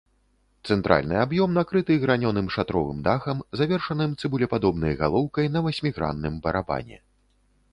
[0.69, 6.97] Цэнтральны аб'ём накрыты гранёным шатровым дахам, завершаным цыбулепадобнай галоўкай на васьмігранным барабане.